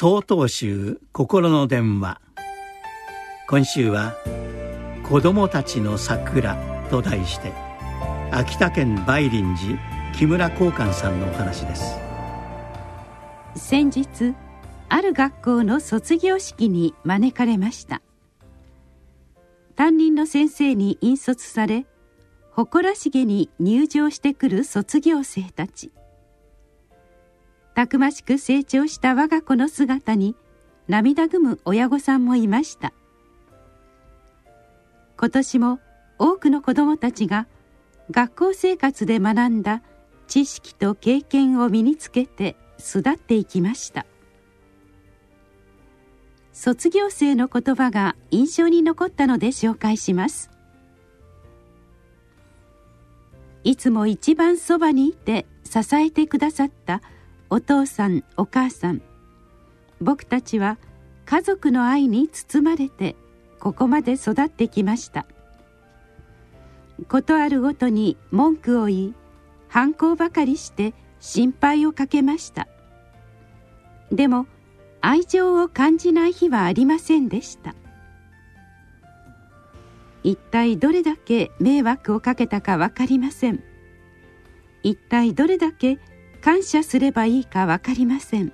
[0.00, 2.22] 総統集心の電話。
[3.46, 4.14] 今週は
[5.06, 6.56] 「子供たちの桜」
[6.88, 7.52] と題して
[8.30, 9.78] 秋田県梅林寺
[10.14, 11.98] 木村光寛さんのお話です。
[13.56, 14.34] 先日
[14.88, 18.00] ある学校の卒業式に招かれました。
[19.76, 21.84] 担任の先生に引率され
[22.52, 25.92] 誇らしげに入場してくる卒業生たち。
[27.74, 30.34] たくましく成長した我が子の姿に
[30.88, 32.92] 涙ぐむ親御さんもいました。
[35.16, 35.80] 今年も
[36.18, 37.46] 多くの子どもたちが
[38.10, 39.82] 学校生活で学んだ
[40.26, 44.06] 知識と経験を身につけて巣立っていきました。
[46.52, 50.50] 卒業生の言葉が印象に残ったので紹介します。
[53.62, 57.02] いつも一番そばにいて支えてくださった
[57.52, 59.02] お父さんお母さん。
[60.00, 60.78] 僕たちは
[61.26, 63.16] 家族の愛に包まれて
[63.58, 65.26] ここまで育ってきました。
[67.08, 69.14] ことあるごとに文句を言い
[69.68, 72.68] 反抗ばかりして心配をかけました。
[74.12, 74.46] でも
[75.00, 77.74] 愛情を感じない日はありませんでした。
[80.22, 83.62] 一体どれだけ迷惑をかけたか分かりません。
[84.82, 85.98] 一体どれだけ
[86.42, 88.52] 感謝すればいいか分かりません。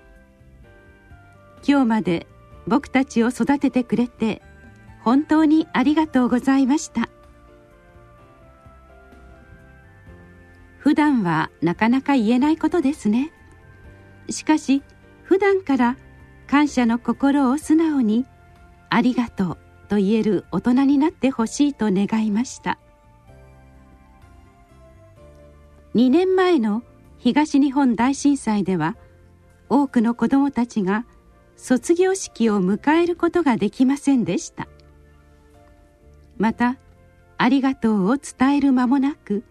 [1.66, 2.26] 今日まで
[2.66, 4.42] 僕たちを育ててくれて
[5.02, 7.08] 本当にありがとうございました。
[10.78, 13.32] 普段はなかなか言えないことですね。
[14.30, 14.82] しかし
[15.22, 15.96] 普段から
[16.46, 18.26] 感謝の心を素直に
[18.90, 22.78] 「ありがとう」と言える大人になってほしいと願いました。
[25.94, 26.82] 2年前の
[27.18, 28.96] 東日本大震災では
[29.68, 31.06] 多くの子どもたちが
[31.56, 34.68] 卒業式を迎えることができませんでした。
[36.38, 36.78] また
[37.38, 39.42] 「ありがとう」を伝える間もなく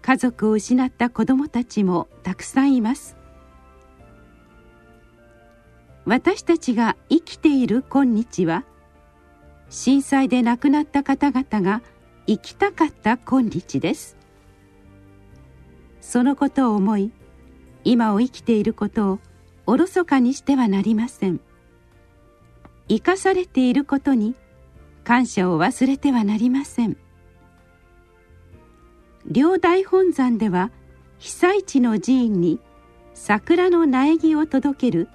[0.00, 3.16] 家族を失った子どもたちもたくさんいます。
[6.04, 8.64] 私たちが生きている今日は
[9.68, 11.82] 震災で亡くなった方々が
[12.26, 14.16] 生きたかった今日です。
[16.02, 17.12] そのことを思い
[17.84, 19.18] 今を生きていることを
[19.66, 21.40] おろそかにしてはなりません。
[22.88, 24.34] 生かされていることに
[25.04, 26.96] 感謝を忘れてはなりません。
[29.24, 30.70] 両大本山では
[31.18, 32.58] 被災地の寺院に
[33.14, 35.08] 桜の苗木を届ける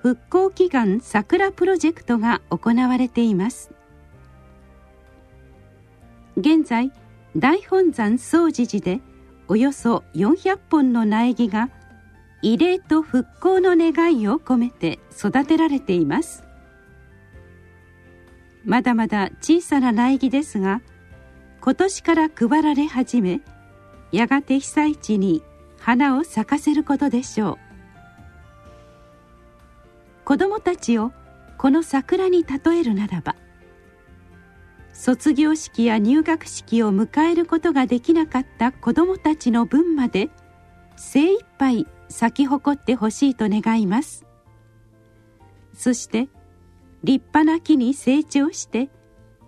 [0.00, 3.72] 復興祈願桜プロジェクトが行われています。
[6.36, 6.92] 現在
[7.36, 9.00] 大本山総持寺で
[9.50, 11.70] およそ400本の苗木が
[12.40, 16.44] 慰霊と復興の願いを込めて育てられています。
[18.64, 20.82] まだまだ小さな苗木ですが
[21.60, 23.40] 今年から配られ始め
[24.12, 25.42] やがて被災地に
[25.80, 27.58] 花を咲かせることでしょう。
[30.24, 31.10] 子どもたちを
[31.58, 33.34] この桜に例えるならば
[35.00, 40.28] 卒業式や入学式を迎えることができなかった子どもたちの分まで
[40.94, 44.26] 精一杯咲き誇ってほしいと願います。
[45.72, 46.28] そして
[47.02, 48.90] 立派な木に成長して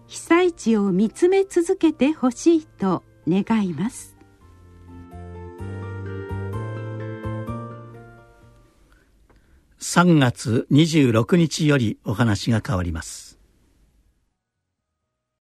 [0.06, 4.16] 被災地を見つめ続けてほしいと願います。
[9.80, 13.41] 3月26日よりお話が変わります。